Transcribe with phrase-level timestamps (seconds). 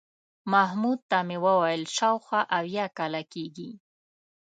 [0.51, 3.71] محمود ته مې وویل شاوخوا اویا کاله کېږي.